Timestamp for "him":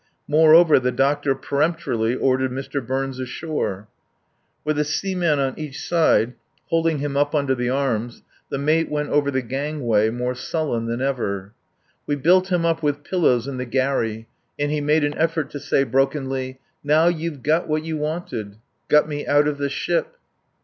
6.97-7.15, 12.51-12.65